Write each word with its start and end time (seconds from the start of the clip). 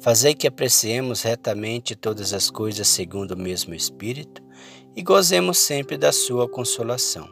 fazei 0.00 0.34
que 0.34 0.46
apreciemos 0.46 1.22
retamente 1.22 1.96
todas 1.96 2.32
as 2.32 2.50
coisas 2.50 2.86
segundo 2.88 3.32
o 3.32 3.38
mesmo 3.38 3.74
Espírito 3.74 4.42
e 4.94 5.02
gozemos 5.02 5.58
sempre 5.58 5.96
da 5.96 6.12
sua 6.12 6.48
consolação. 6.48 7.28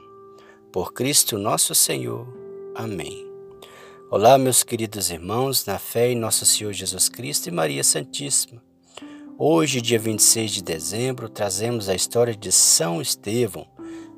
Por 0.72 0.92
Cristo 0.92 1.38
nosso 1.38 1.74
Senhor. 1.74 2.26
Amém. 2.74 3.26
Olá, 4.10 4.38
meus 4.38 4.62
queridos 4.62 5.10
irmãos, 5.10 5.64
na 5.66 5.78
fé 5.78 6.10
em 6.10 6.16
nosso 6.16 6.46
Senhor 6.46 6.72
Jesus 6.72 7.08
Cristo 7.08 7.48
e 7.48 7.52
Maria 7.52 7.82
Santíssima. 7.82 8.62
Hoje, 9.38 9.80
dia 9.80 9.98
26 9.98 10.50
de 10.50 10.62
dezembro, 10.62 11.28
trazemos 11.28 11.88
a 11.88 11.94
história 11.94 12.34
de 12.34 12.50
São 12.52 13.02
Estevão, 13.02 13.66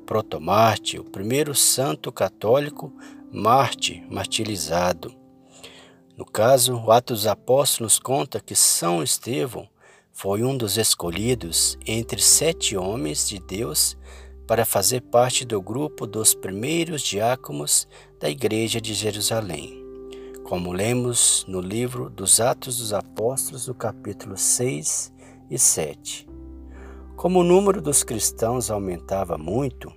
protomarte, 0.05 0.99
o 0.99 1.03
primeiro 1.03 1.53
santo 1.53 2.11
católico 2.11 2.93
mártir 3.31 4.05
martirizado. 4.09 5.13
No 6.19 6.25
caso, 6.25 6.75
o 6.75 6.91
Atos 6.91 7.19
dos 7.19 7.27
Apóstolos 7.27 7.97
conta 7.97 8.41
que 8.41 8.53
São 8.53 9.01
Estevão 9.01 9.69
foi 10.11 10.43
um 10.43 10.57
dos 10.57 10.77
escolhidos 10.77 11.77
entre 11.87 12.21
sete 12.21 12.75
homens 12.75 13.25
de 13.25 13.39
Deus 13.39 13.97
para 14.45 14.65
fazer 14.65 14.99
parte 14.99 15.45
do 15.45 15.61
grupo 15.61 16.05
dos 16.05 16.33
primeiros 16.35 17.03
diáconos 17.03 17.87
da 18.19 18.29
Igreja 18.29 18.81
de 18.81 18.93
Jerusalém, 18.93 19.81
como 20.43 20.73
lemos 20.73 21.45
no 21.47 21.61
livro 21.61 22.09
dos 22.09 22.41
Atos 22.41 22.79
dos 22.79 22.91
Apóstolos, 22.91 23.69
no 23.69 23.73
capítulo 23.73 24.35
6 24.35 25.13
e 25.49 25.57
7. 25.57 26.27
Como 27.15 27.39
o 27.39 27.45
número 27.45 27.81
dos 27.81 28.03
cristãos 28.03 28.69
aumentava 28.69 29.37
muito, 29.37 29.89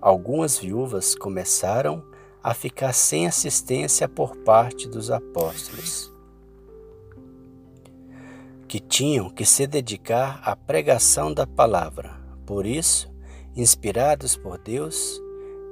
algumas 0.00 0.60
viúvas 0.60 1.16
começaram 1.16 2.04
a 2.46 2.54
ficar 2.54 2.92
sem 2.92 3.26
assistência 3.26 4.08
por 4.08 4.36
parte 4.36 4.86
dos 4.86 5.10
apóstolos 5.10 6.12
que 8.68 8.78
tinham 8.78 9.28
que 9.28 9.44
se 9.44 9.66
dedicar 9.66 10.40
à 10.44 10.54
pregação 10.54 11.34
da 11.34 11.44
palavra. 11.44 12.20
Por 12.46 12.64
isso, 12.64 13.12
inspirados 13.56 14.36
por 14.36 14.58
Deus, 14.58 15.20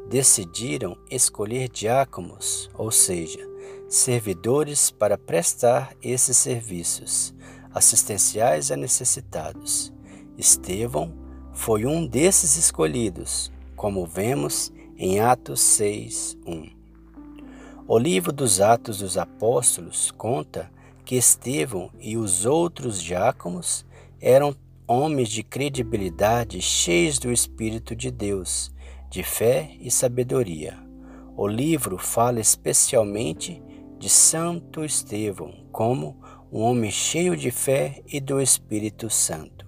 decidiram 0.08 0.98
escolher 1.08 1.68
diáconos, 1.68 2.68
ou 2.74 2.90
seja, 2.90 3.48
servidores 3.88 4.90
para 4.90 5.16
prestar 5.16 5.94
esses 6.02 6.36
serviços 6.36 7.32
assistenciais 7.72 8.72
a 8.72 8.76
necessitados. 8.76 9.92
Estevão 10.36 11.14
foi 11.52 11.86
um 11.86 12.04
desses 12.04 12.56
escolhidos, 12.56 13.52
como 13.76 14.04
vemos 14.04 14.72
em 14.96 15.18
Atos 15.18 15.60
6, 15.60 16.38
1. 16.46 16.70
O 17.86 17.98
livro 17.98 18.32
dos 18.32 18.60
Atos 18.60 18.98
dos 18.98 19.18
Apóstolos 19.18 20.12
conta 20.12 20.70
que 21.04 21.16
Estevão 21.16 21.90
e 22.00 22.16
os 22.16 22.46
outros 22.46 23.02
diáconos 23.02 23.84
eram 24.20 24.54
homens 24.86 25.28
de 25.28 25.42
credibilidade, 25.42 26.60
cheios 26.60 27.18
do 27.18 27.32
Espírito 27.32 27.96
de 27.96 28.10
Deus, 28.10 28.72
de 29.10 29.22
fé 29.22 29.72
e 29.80 29.90
sabedoria. 29.90 30.78
O 31.36 31.48
livro 31.48 31.98
fala 31.98 32.38
especialmente 32.38 33.60
de 33.98 34.08
Santo 34.08 34.84
Estevão 34.84 35.66
como 35.72 36.16
um 36.52 36.60
homem 36.60 36.90
cheio 36.90 37.36
de 37.36 37.50
fé 37.50 38.00
e 38.06 38.20
do 38.20 38.40
Espírito 38.40 39.10
Santo, 39.10 39.66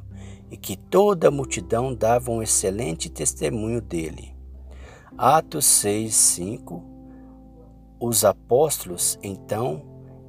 e 0.53 0.57
que 0.57 0.77
toda 0.77 1.29
a 1.29 1.33
multidão 1.33 1.93
dava 1.93 2.31
um 2.31 2.41
excelente 2.41 3.11
testemunho 3.11 3.81
dele. 3.81 4.36
Atos 5.19 5.65
6, 5.65 6.15
5 6.15 6.85
Os 7.99 8.23
apóstolos, 8.23 9.19
então, 9.23 9.83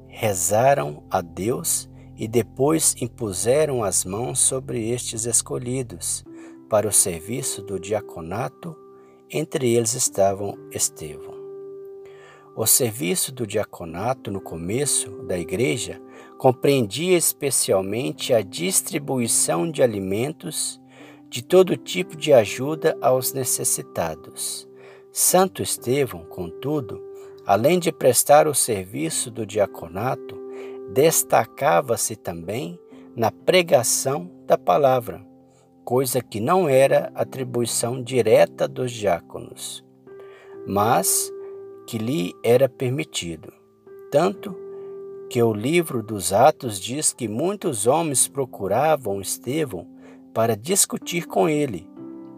rezaram 0.06 1.02
a 1.10 1.20
Deus 1.20 1.90
e 2.16 2.26
depois 2.26 2.94
impuseram 2.98 3.84
as 3.84 4.06
mãos 4.06 4.38
sobre 4.38 4.88
estes 4.88 5.26
escolhidos 5.26 6.24
para 6.70 6.88
o 6.88 6.92
serviço 6.92 7.60
do 7.60 7.78
diaconato, 7.78 8.74
entre 9.30 9.74
eles 9.74 9.92
estavam 9.92 10.56
Estevão. 10.72 11.34
O 12.56 12.64
serviço 12.64 13.30
do 13.30 13.46
diaconato 13.46 14.30
no 14.30 14.40
começo 14.40 15.10
da 15.26 15.38
igreja 15.38 16.00
compreendia 16.38 17.14
especialmente 17.14 18.32
a 18.32 18.40
distribuição 18.40 19.70
de 19.70 19.82
alimentos, 19.82 20.80
de 21.28 21.42
todo 21.42 21.76
tipo 21.76 22.16
de 22.16 22.32
ajuda 22.32 22.96
aos 23.02 23.34
necessitados. 23.34 24.67
Santo 25.20 25.64
Estevão, 25.64 26.24
contudo, 26.26 27.02
Além 27.44 27.80
de 27.80 27.90
prestar 27.90 28.46
o 28.46 28.54
serviço 28.54 29.32
do 29.32 29.44
diaconato, 29.44 30.40
destacava-se 30.92 32.14
também 32.14 32.78
na 33.16 33.32
pregação 33.32 34.30
da 34.46 34.56
palavra, 34.56 35.26
coisa 35.84 36.22
que 36.22 36.38
não 36.38 36.68
era 36.68 37.10
atribuição 37.16 38.00
direta 38.00 38.68
dos 38.68 38.92
diáconos, 38.92 39.84
mas 40.68 41.32
que 41.84 41.98
lhe 41.98 42.32
era 42.44 42.68
permitido. 42.68 43.52
Tanto 44.12 44.54
que 45.28 45.42
o 45.42 45.52
livro 45.52 46.00
dos 46.00 46.32
Atos 46.32 46.78
diz 46.78 47.12
que 47.12 47.26
muitos 47.26 47.88
homens 47.88 48.28
procuravam 48.28 49.20
Estevão 49.20 49.84
para 50.32 50.56
discutir 50.56 51.26
com 51.26 51.48
ele, 51.48 51.90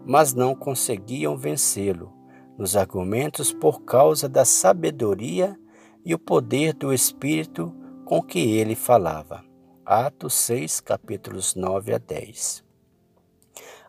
mas 0.03 0.33
não 0.33 0.55
conseguiam 0.55 1.37
vencê-lo 1.37 2.20
nos 2.57 2.75
argumentos 2.75 3.51
por 3.51 3.81
causa 3.83 4.27
da 4.27 4.45
sabedoria 4.45 5.57
e 6.03 6.13
o 6.13 6.19
poder 6.19 6.73
do 6.73 6.93
Espírito 6.93 7.73
com 8.05 8.21
que 8.21 8.39
ele 8.39 8.75
falava. 8.75 9.43
Atos 9.85 10.33
6, 10.33 10.79
capítulos 10.81 11.55
9 11.55 11.93
a 11.93 11.97
10. 11.97 12.63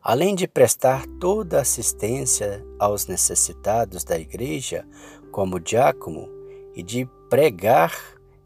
Além 0.02 0.34
de 0.34 0.48
prestar 0.48 1.06
toda 1.20 1.60
assistência 1.60 2.64
aos 2.78 3.06
necessitados 3.06 4.02
da 4.02 4.18
igreja 4.18 4.86
como 5.30 5.60
diácono 5.60 6.28
e 6.74 6.82
de 6.82 7.08
pregar 7.30 7.96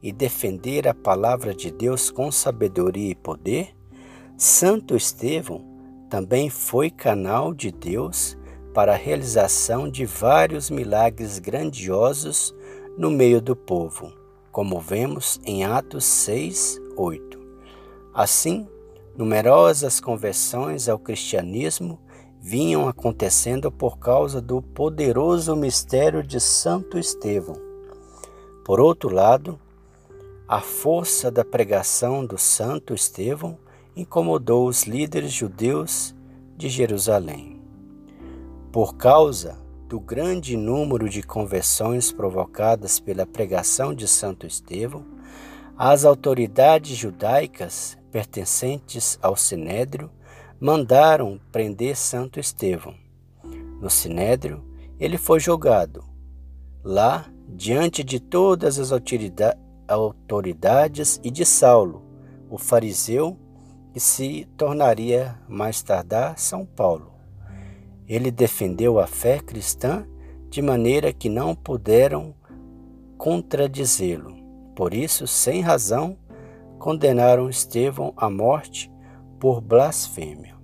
e 0.03 0.12
defender 0.12 0.87
a 0.87 0.94
palavra 0.94 1.54
de 1.54 1.71
Deus 1.71 2.10
com 2.10 2.31
sabedoria 2.31 3.10
e 3.10 3.15
poder, 3.15 3.75
Santo 4.37 4.94
Estevão 4.94 5.65
também 6.10 6.50
foi 6.50 6.91
canal 6.91 7.54
de 7.54 7.72
Deus 7.72 8.37
para 8.77 8.93
a 8.93 8.97
realização 8.97 9.89
de 9.89 10.05
vários 10.05 10.69
milagres 10.69 11.39
grandiosos 11.39 12.55
no 12.99 13.11
meio 13.11 13.41
do 13.41 13.57
povo, 13.57 14.13
como 14.53 14.79
vemos 14.79 15.41
em 15.47 15.65
Atos 15.65 16.05
6, 16.05 16.83
8. 16.95 17.41
Assim, 18.13 18.69
numerosas 19.17 19.99
conversões 19.99 20.91
ao 20.91 20.99
cristianismo 20.99 21.99
vinham 22.39 22.87
acontecendo 22.87 23.73
por 23.73 23.99
causa 23.99 24.43
do 24.43 24.61
poderoso 24.61 25.57
mistério 25.57 26.22
de 26.22 26.39
Santo 26.39 26.99
Estevão. 26.99 27.57
Por 28.63 28.79
outro 28.79 29.09
lado, 29.09 29.59
a 30.47 30.61
força 30.61 31.31
da 31.31 31.47
pregação 31.47 32.27
do 32.27 32.37
Santo 32.37 32.93
Estevão 32.93 33.57
incomodou 33.97 34.69
os 34.69 34.83
líderes 34.83 35.33
judeus 35.33 36.15
de 36.55 36.69
Jerusalém. 36.69 37.56
Por 38.77 38.95
causa 38.95 39.57
do 39.89 39.99
grande 39.99 40.55
número 40.55 41.09
de 41.09 41.23
conversões 41.23 42.13
provocadas 42.13 43.01
pela 43.01 43.25
pregação 43.25 43.95
de 43.95 44.07
Santo 44.07 44.47
Estevão, 44.47 45.03
as 45.78 46.05
autoridades 46.05 46.95
judaicas 46.95 47.97
pertencentes 48.13 49.19
ao 49.23 49.34
Sinédrio 49.34 50.11
mandaram 50.61 51.41
prender 51.51 51.97
Santo 51.97 52.39
Estevão. 52.39 52.95
No 53.81 53.89
Sinédrio, 53.89 54.63
ele 55.01 55.17
foi 55.17 55.41
julgado. 55.41 56.05
Lá, 56.84 57.25
diante 57.49 58.05
de 58.05 58.21
todas 58.21 58.79
as 58.79 58.93
autoridades 59.89 61.19
e 61.25 61.31
de 61.31 61.47
Saulo, 61.47 62.03
o 62.51 62.59
fariseu, 62.59 63.39
que 63.95 64.01
se 64.01 64.47
tornaria 64.55 65.41
mais 65.49 65.83
tardar 65.83 66.39
São 66.39 66.67
Paulo. 66.67 67.16
Ele 68.09 68.31
defendeu 68.31 69.01
a 69.01 69.07
fé 69.07 69.41
cristã 69.41 70.07
de 70.49 70.63
maneira 70.63 71.13
que 71.13 71.29
não 71.29 71.55
puderam 71.55 72.35
contradizê-lo. 73.19 74.35
Por 74.75 74.95
isso, 74.95 75.27
sem 75.27 75.61
razão, 75.61 76.17
condenaram 76.79 77.49
Estevão 77.49 78.13
à 78.17 78.31
morte 78.31 78.91
por 79.41 79.61
blasfêmia. 79.61 80.55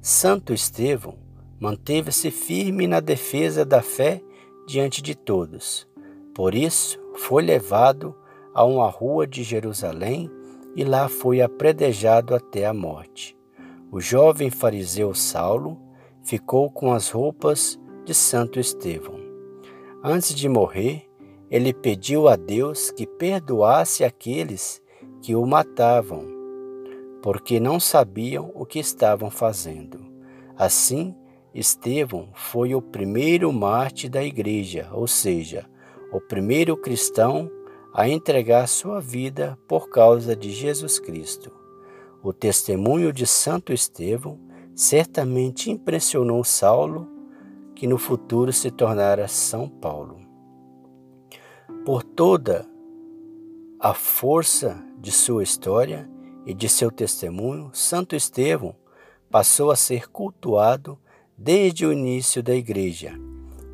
Santo 0.00 0.52
Estevão 0.52 1.14
manteve-se 1.58 2.30
firme 2.30 2.86
na 2.86 3.00
defesa 3.00 3.64
da 3.64 3.82
fé 3.82 4.22
diante 4.66 5.02
de 5.02 5.14
todos. 5.14 5.86
Por 6.34 6.54
isso, 6.54 6.98
foi 7.16 7.42
levado 7.42 8.14
a 8.54 8.64
uma 8.64 8.88
rua 8.88 9.26
de 9.26 9.42
Jerusalém 9.42 10.30
e 10.76 10.84
lá 10.84 11.08
foi 11.08 11.42
apredejado 11.42 12.34
até 12.34 12.66
a 12.66 12.72
morte. 12.72 13.36
O 13.90 14.00
jovem 14.00 14.50
fariseu 14.50 15.14
Saulo 15.14 15.78
ficou 16.22 16.70
com 16.70 16.92
as 16.92 17.10
roupas 17.10 17.78
de 18.04 18.14
Santo 18.14 18.58
Estevão. 18.58 19.18
Antes 20.02 20.34
de 20.34 20.48
morrer, 20.48 21.08
ele 21.50 21.72
pediu 21.72 22.28
a 22.28 22.36
Deus 22.36 22.90
que 22.90 23.06
perdoasse 23.06 24.04
aqueles 24.04 24.80
que 25.20 25.34
o 25.34 25.44
matavam, 25.44 26.24
porque 27.22 27.60
não 27.60 27.78
sabiam 27.78 28.50
o 28.54 28.64
que 28.64 28.78
estavam 28.78 29.30
fazendo. 29.30 30.00
Assim, 30.56 31.14
Estevão 31.52 32.28
foi 32.34 32.74
o 32.74 32.80
primeiro 32.80 33.52
mártir 33.52 34.08
da 34.08 34.22
igreja, 34.22 34.88
ou 34.92 35.06
seja, 35.06 35.68
o 36.12 36.20
primeiro 36.20 36.76
cristão 36.76 37.50
a 37.92 38.08
entregar 38.08 38.68
sua 38.68 39.00
vida 39.00 39.58
por 39.66 39.88
causa 39.88 40.36
de 40.36 40.50
Jesus 40.50 40.98
Cristo. 40.98 41.50
O 42.22 42.32
testemunho 42.32 43.12
de 43.12 43.26
Santo 43.26 43.72
Estevão 43.72 44.38
certamente 44.80 45.70
impressionou 45.70 46.42
Saulo, 46.42 47.06
que 47.74 47.86
no 47.86 47.98
futuro 47.98 48.50
se 48.50 48.70
tornara 48.70 49.28
São 49.28 49.68
Paulo. 49.68 50.16
Por 51.84 52.02
toda 52.02 52.66
a 53.78 53.92
força 53.92 54.82
de 54.98 55.12
sua 55.12 55.42
história 55.42 56.08
e 56.46 56.54
de 56.54 56.66
seu 56.66 56.90
testemunho, 56.90 57.68
Santo 57.74 58.16
Estevão 58.16 58.74
passou 59.30 59.70
a 59.70 59.76
ser 59.76 60.08
cultuado 60.08 60.98
desde 61.36 61.84
o 61.84 61.92
início 61.92 62.42
da 62.42 62.54
Igreja. 62.54 63.12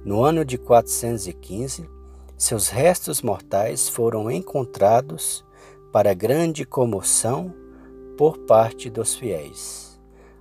No 0.04 0.24
ano 0.24 0.44
de 0.44 0.58
415, 0.58 1.88
seus 2.36 2.68
restos 2.68 3.22
mortais 3.22 3.88
foram 3.88 4.28
encontrados 4.28 5.44
para 5.92 6.12
grande 6.14 6.64
comoção 6.64 7.54
por 8.18 8.38
parte 8.38 8.90
dos 8.90 9.14
fiéis. 9.14 9.85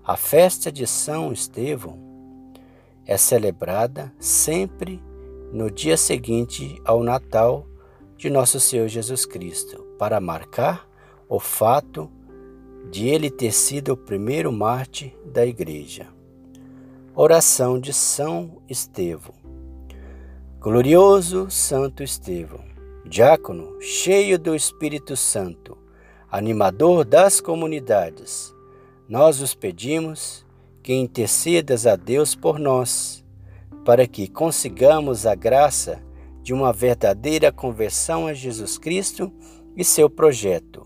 A 0.07 0.16
festa 0.16 0.72
de 0.72 0.86
São 0.86 1.34
Estevão 1.34 1.98
é 3.07 3.18
celebrada 3.18 4.13
sempre 4.19 5.02
no 5.52 5.72
dia 5.72 5.98
seguinte 5.98 6.80
ao 6.86 7.02
Natal 7.02 7.66
de 8.16 8.30
Nosso 8.30 8.60
Senhor 8.60 8.88
Jesus 8.88 9.25
Cristo, 9.25 9.81
para 9.98 10.19
marcar 10.19 10.88
o 11.28 11.40
fato 11.40 12.07
de 12.92 13.07
ele 13.07 13.31
ter 13.31 13.52
sido 13.52 13.94
o 13.94 13.98
primeiro 13.98 14.52
mártir 14.52 15.12
da 15.25 15.44
Igreja. 15.44 16.06
Oração 17.16 17.80
de 17.80 17.92
São 17.92 18.62
Estevão. 18.69 19.34
Glorioso 20.60 21.50
Santo 21.50 22.04
Estevão, 22.04 22.63
diácono 23.04 23.81
cheio 23.81 24.38
do 24.38 24.56
Espírito 24.56 25.18
Santo, 25.18 25.75
animador 26.30 27.04
das 27.04 27.42
comunidades, 27.42 28.55
nós 29.07 29.40
os 29.40 29.54
pedimos 29.54 30.46
que 30.81 30.94
intercedas 30.94 31.86
a 31.86 31.96
Deus 31.96 32.36
por 32.36 32.60
nós, 32.60 33.24
para 33.84 34.07
que 34.07 34.28
consigamos 34.28 35.25
a 35.25 35.36
graça 35.36 36.02
de 36.42 36.54
uma 36.54 36.74
verdadeira 36.74 37.52
conversão 37.52 38.28
a 38.28 38.34
Jesus 38.34 38.78
Cristo 38.78 39.31
e 39.75 39.84
seu 39.84 40.10
projeto. 40.10 40.86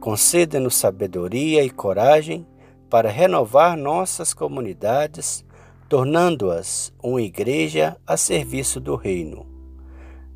Conceda-nos 0.00 0.74
sabedoria 0.74 1.64
e 1.64 1.70
coragem 1.70 2.46
para 2.90 3.08
renovar 3.08 3.76
nossas 3.76 4.34
comunidades, 4.34 5.44
tornando-as 5.88 6.92
uma 7.02 7.22
igreja 7.22 7.96
a 8.06 8.16
serviço 8.16 8.80
do 8.80 8.96
Reino. 8.96 9.46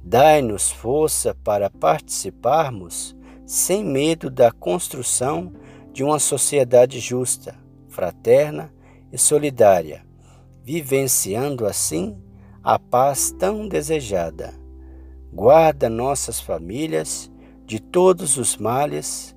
Dai-nos 0.02 0.70
força 0.70 1.34
para 1.42 1.68
participarmos 1.68 3.16
sem 3.44 3.84
medo 3.84 4.30
da 4.30 4.52
construção 4.52 5.52
de 5.96 6.04
uma 6.04 6.18
sociedade 6.18 7.00
justa, 7.00 7.54
fraterna 7.88 8.70
e 9.10 9.16
solidária, 9.16 10.04
vivenciando 10.62 11.64
assim 11.64 12.18
a 12.62 12.78
paz 12.78 13.30
tão 13.38 13.66
desejada. 13.66 14.52
Guarda 15.32 15.88
nossas 15.88 16.38
famílias 16.38 17.32
de 17.64 17.80
todos 17.80 18.36
os 18.36 18.58
males 18.58 19.34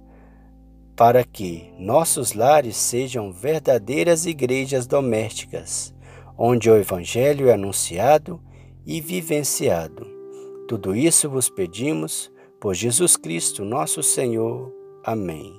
para 0.97 1.23
que 1.23 1.73
nossos 1.79 2.33
lares 2.33 2.75
sejam 2.75 3.31
verdadeiras 3.31 4.25
igrejas 4.25 4.85
domésticas, 4.85 5.95
onde 6.38 6.69
o 6.69 6.75
Evangelho 6.75 7.47
é 7.47 7.53
anunciado 7.53 8.38
e 8.85 9.00
vivenciado. 9.00 10.06
Tudo 10.67 10.94
isso 10.94 11.29
vos 11.29 11.47
pedimos 11.47 12.29
por 12.59 12.73
Jesus 12.73 13.15
Cristo, 13.15 13.63
nosso 13.63 14.03
Senhor. 14.03 14.69
Amém. 15.06 15.58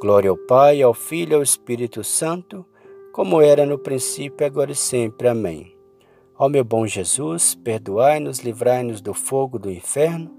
Glória 0.00 0.30
ao 0.30 0.36
Pai, 0.36 0.80
ao 0.80 0.94
Filho 0.94 1.32
e 1.32 1.34
ao 1.34 1.42
Espírito 1.42 2.02
Santo, 2.02 2.64
como 3.12 3.42
era 3.42 3.66
no 3.66 3.78
princípio, 3.78 4.46
agora 4.46 4.72
e 4.72 4.74
sempre. 4.74 5.28
Amém. 5.28 5.76
Ó 6.38 6.48
meu 6.48 6.64
bom 6.64 6.86
Jesus, 6.86 7.54
perdoai-nos, 7.54 8.38
livrai-nos 8.38 9.02
do 9.02 9.12
fogo 9.12 9.58
do 9.58 9.70
inferno, 9.70 10.34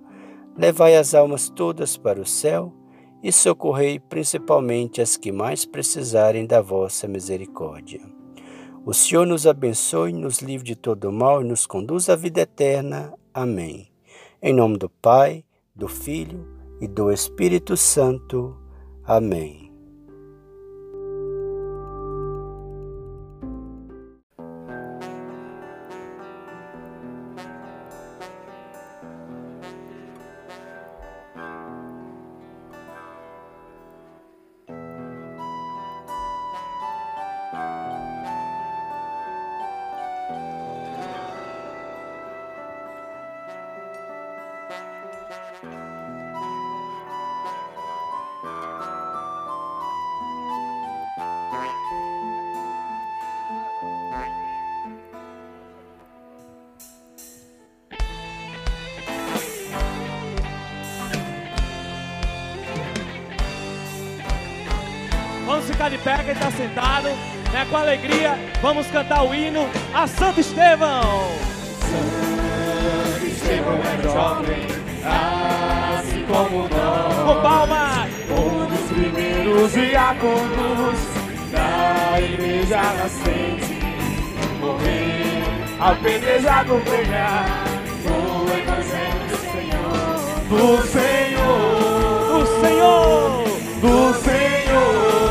levai 0.58 0.96
as 0.96 1.14
almas 1.14 1.48
todas 1.48 1.96
para 1.96 2.20
o 2.20 2.26
céu 2.26 2.74
e 3.22 3.32
socorrei 3.32 4.00
principalmente 4.00 5.00
as 5.00 5.16
que 5.16 5.32
mais 5.32 5.64
precisarem 5.64 6.48
da 6.48 6.60
vossa 6.60 7.08
misericórdia. 7.08 8.02
O 8.84 8.96
Senhor 8.96 9.28
nos 9.28 9.46
abençoe, 9.46 10.12
nos 10.12 10.40
livre 10.40 10.66
de 10.66 10.76
todo 10.76 11.12
mal 11.12 11.44
e 11.44 11.46
nos 11.46 11.68
conduz 11.68 12.10
à 12.10 12.16
vida 12.16 12.42
eterna. 12.42 13.14
Amém. 13.32 13.92
Em 14.42 14.56
nome 14.56 14.80
do 14.80 14.90
Pai, 14.90 15.46
do 15.76 15.88
Filho 15.88 16.48
e 16.82 16.88
do 16.88 17.12
Espírito 17.12 17.78
Santo. 17.78 18.61
Amém. 19.06 19.61
Ficar 65.82 65.90
de 65.90 65.98
pé, 65.98 66.18
quem 66.24 66.34
está 66.34 66.52
sentado, 66.52 67.08
né, 67.52 67.66
com 67.70 67.78
alegria. 67.78 68.38
Vamos 68.62 68.86
cantar 68.88 69.24
o 69.24 69.34
hino 69.34 69.68
a 69.94 70.06
Santo 70.06 70.40
Estevão. 70.40 71.28
Santo 71.90 73.26
Estevão 73.26 73.80
é 73.80 74.04
jovem, 74.04 74.68
assim 75.04 76.24
como 76.26 76.70
nós. 76.70 77.16
Com 77.26 77.42
palmas. 77.42 78.12
Um 78.30 78.66
dos 78.68 78.92
primeiros 78.92 79.72
diáconos 79.72 81.00
da 81.52 82.22
igreja 82.22 82.82
nascente. 82.82 83.82
Morreu 84.60 85.42
apedrejado 85.80 86.80
pregar 86.82 87.64
o 88.06 88.46
evangelho 88.56 89.26
do 89.30 89.38
Senhor. 89.52 90.02
Do 90.48 90.88
Senhor. 90.88 91.82
Do 92.30 92.46
Senhor. 92.62 93.44
Do 93.82 94.14
Senhor. 94.22 95.31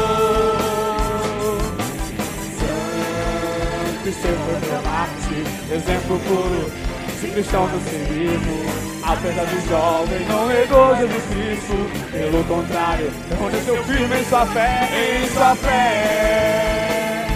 Ser 4.12 4.35
foi 4.37 5.76
exemplo 5.76 6.19
puro 6.21 6.73
de 7.21 7.29
cristão 7.29 7.67
do 7.67 7.79
civismo. 7.88 8.90
Apesar 9.05 9.45
de 9.45 9.69
jovem, 9.69 10.26
não 10.26 10.47
negou 10.47 10.97
Jesus 10.97 11.25
Cristo. 11.31 11.75
Pelo 12.12 12.45
contrário, 12.45 13.11
permaneceu 13.29 13.85
firme 13.85 14.21
em 14.21 14.25
sua 14.25 14.47
fé, 14.47 14.88
em 14.93 15.29
sua 15.29 15.55
fé, 15.57 17.26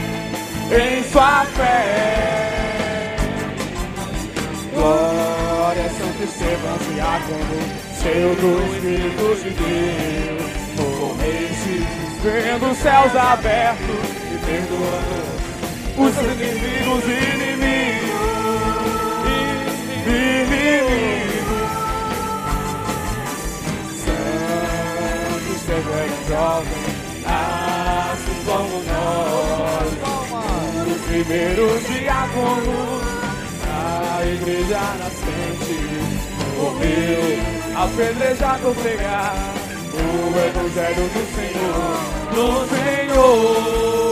em 0.70 1.04
sua 1.10 1.44
fé. 1.46 3.16
Glória, 4.74 5.90
Santo 5.90 6.22
Estevão, 6.24 6.78
diácono, 6.92 7.58
cheio 8.02 8.34
do 8.36 8.62
Espírito 8.74 9.36
de 9.42 9.50
Deus. 9.50 10.54
Morreste, 10.76 11.86
vendo 12.22 12.70
os 12.70 12.78
céus 12.78 13.16
abertos 13.16 14.08
e 14.32 14.38
perdoando 14.44 15.53
os 15.96 16.16
inimigos 16.18 17.04
inimigos. 17.04 18.14
Inimigos. 20.06 21.44
Santo 24.04 25.48
Estevão, 25.54 26.10
jovem, 26.28 26.84
assim 27.26 28.38
como 28.46 28.74
nós, 28.84 29.88
os 30.88 31.00
primeiros 31.06 31.80
diáconos 31.86 33.14
a 33.66 34.26
igreja 34.26 34.80
nascente 34.98 35.78
morreu 36.56 37.24
apedrejado 37.76 38.74
pregar 38.82 39.34
o 39.92 40.38
evangelho 40.38 41.04
do 41.08 41.22
Senhor, 41.34 41.96
do 42.34 42.46
Senhor, 42.68 44.03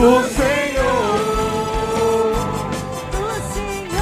do 0.00 0.22
Senhor. 0.24 1.20
do 3.12 3.34
Senhor. 3.52 4.00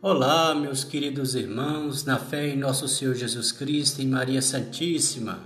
Olá, 0.00 0.54
meus 0.54 0.84
queridos 0.84 1.34
irmãos, 1.34 2.04
na 2.04 2.20
fé 2.20 2.50
em 2.50 2.56
nosso 2.56 2.86
Senhor 2.86 3.16
Jesus 3.16 3.50
Cristo 3.50 4.00
e 4.00 4.06
Maria 4.06 4.40
Santíssima. 4.40 5.40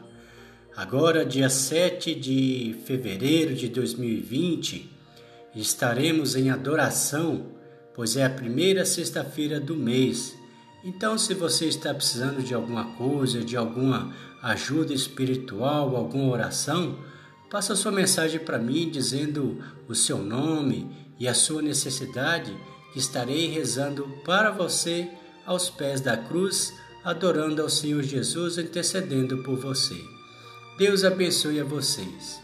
Agora, 0.77 1.25
dia 1.25 1.49
7 1.49 2.15
de 2.15 2.77
fevereiro 2.85 3.55
de 3.55 3.69
2020, 3.69 4.91
estaremos 5.55 6.37
em 6.37 6.51
adoração, 6.51 7.47
pois 7.95 8.15
é 8.15 8.27
a 8.27 8.31
primeira 8.31 8.85
sexta-feira 8.85 9.59
do 9.59 9.75
mês. 9.75 10.42
Então, 10.85 11.17
se 11.17 11.33
você 11.33 11.67
está 11.67 11.95
precisando 11.95 12.43
de 12.43 12.55
alguma 12.55 12.97
coisa, 12.97 13.41
de 13.41 13.57
alguma 13.57 14.13
ajuda 14.43 14.93
espiritual, 14.93 15.95
alguma 15.95 16.33
oração, 16.33 16.99
passa 17.49 17.77
sua 17.77 17.93
mensagem 17.93 18.41
para 18.41 18.59
mim 18.59 18.91
dizendo 18.91 19.63
o 19.89 19.95
seu 19.95 20.19
nome 20.19 20.91
e 21.21 21.29
a 21.29 21.35
sua 21.35 21.63
necessidade, 21.63 22.53
que 22.93 22.99
estarei 22.99 23.49
rezando 23.49 24.09
para 24.25 24.51
você 24.51 25.09
aos 25.47 25.71
pés 25.71 26.01
da 26.01 26.17
cruz, 26.17 26.75
adorando 27.05 27.63
ao 27.63 27.69
Senhor 27.69 28.03
Jesus, 28.03 28.59
intercedendo 28.59 29.39
por 29.45 29.57
você. 29.57 29.97
Deus 30.77 31.05
abençoe 31.05 31.61
a 31.61 31.65
vocês. 31.65 32.41